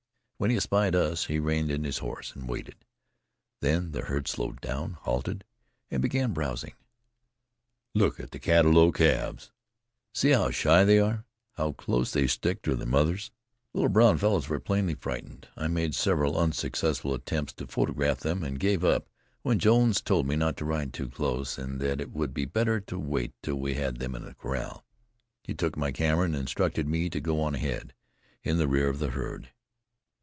[0.41, 2.73] When he espied us he reined in his horse and waited.
[3.59, 5.43] Then the herd slowed down, halted
[5.91, 6.73] and began browsing.
[7.93, 10.19] "Look at the cattalo calves," cried Jones, in ecstatic tones.
[10.19, 11.25] "See how shy they are,
[11.57, 13.29] how close they stick to their mothers."
[13.71, 15.47] The little dark brown fellows were plainly frightened.
[15.55, 19.09] I made several unsuccessful attempts to photograph them, and gave it up
[19.43, 22.79] when Jones told me not to ride too close and that it would be better
[22.79, 24.83] to wait till we had them in the corral.
[25.43, 27.93] He took my camera and instructed me to go on ahead,
[28.41, 29.49] in the rear of the herd.